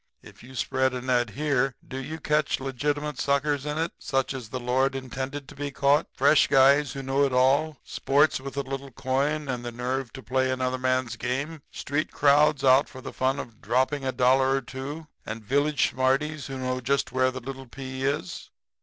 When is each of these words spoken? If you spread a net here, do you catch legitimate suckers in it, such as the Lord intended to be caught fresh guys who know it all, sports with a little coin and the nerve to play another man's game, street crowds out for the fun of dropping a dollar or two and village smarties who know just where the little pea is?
If 0.23 0.41
you 0.41 0.55
spread 0.55 0.95
a 0.95 1.01
net 1.03 1.29
here, 1.29 1.75
do 1.87 1.97
you 1.99 2.19
catch 2.19 2.59
legitimate 2.59 3.19
suckers 3.19 3.67
in 3.67 3.77
it, 3.77 3.91
such 3.99 4.33
as 4.33 4.49
the 4.49 4.59
Lord 4.59 4.95
intended 4.95 5.47
to 5.47 5.55
be 5.55 5.69
caught 5.69 6.07
fresh 6.15 6.47
guys 6.47 6.93
who 6.93 7.03
know 7.03 7.23
it 7.23 7.31
all, 7.33 7.77
sports 7.83 8.39
with 8.39 8.57
a 8.57 8.63
little 8.63 8.89
coin 8.89 9.47
and 9.47 9.63
the 9.63 9.71
nerve 9.71 10.11
to 10.13 10.23
play 10.23 10.49
another 10.49 10.79
man's 10.79 11.17
game, 11.17 11.61
street 11.69 12.11
crowds 12.11 12.63
out 12.63 12.89
for 12.89 13.01
the 13.01 13.13
fun 13.13 13.37
of 13.37 13.61
dropping 13.61 14.03
a 14.03 14.11
dollar 14.11 14.55
or 14.55 14.61
two 14.61 15.05
and 15.23 15.45
village 15.45 15.91
smarties 15.91 16.47
who 16.47 16.57
know 16.57 16.81
just 16.81 17.11
where 17.11 17.29
the 17.29 17.39
little 17.39 17.67
pea 17.67 18.03
is? 18.03 18.49